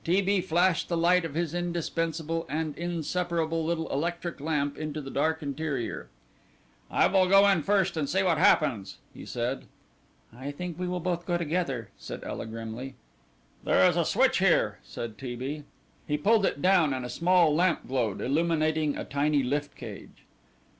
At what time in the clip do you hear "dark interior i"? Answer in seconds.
5.11-7.05